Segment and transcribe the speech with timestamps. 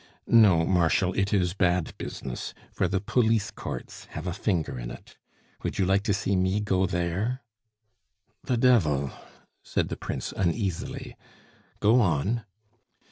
[0.25, 5.15] "No, Marshal; it is bad business, for the police courts have a finger in it.
[5.61, 7.43] Would you like to see me go there?"
[8.45, 9.11] "The devil!"
[9.61, 11.15] said the Prince uneasily.
[11.81, 12.45] "Go on!"